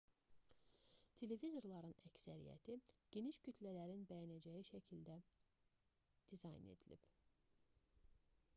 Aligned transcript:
televizorların 1.19 1.91
əksəriyyəti 2.09 2.77
geniş 3.17 3.37
kütlələrin 3.49 4.07
bəyənəcəyi 4.13 4.65
şəkildə 4.71 5.19
dizayn 6.33 6.69
edilib 6.75 7.09